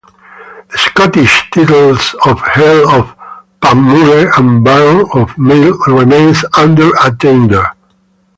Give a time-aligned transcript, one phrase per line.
[0.69, 3.15] The Scottish titles of Earl of
[3.61, 7.65] Panmure and Baron of Maule remain under attainder.